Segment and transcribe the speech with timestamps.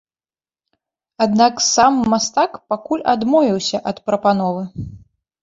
[1.25, 4.63] Аднак сам мастак пакуль адмовіўся ад прапановы.